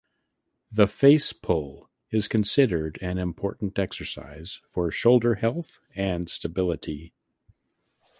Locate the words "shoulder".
4.89-5.35